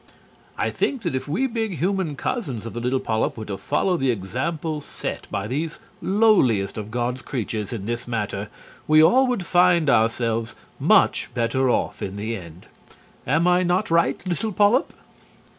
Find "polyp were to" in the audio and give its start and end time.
2.99-3.55